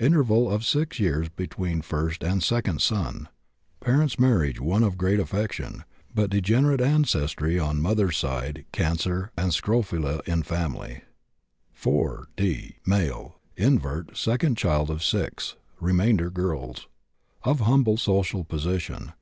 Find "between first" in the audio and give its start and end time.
1.28-2.22